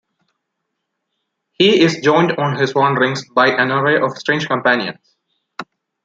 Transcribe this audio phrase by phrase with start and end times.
[1.51, 5.15] He is joined on his wanderings by an array of strange companions.